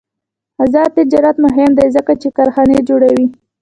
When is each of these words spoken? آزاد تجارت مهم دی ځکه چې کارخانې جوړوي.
آزاد 0.63 0.89
تجارت 0.97 1.35
مهم 1.45 1.71
دی 1.77 1.87
ځکه 1.95 2.13
چې 2.21 2.27
کارخانې 2.37 2.79
جوړوي. 2.89 3.25